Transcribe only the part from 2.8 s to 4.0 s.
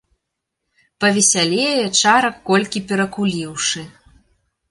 перакуліўшы.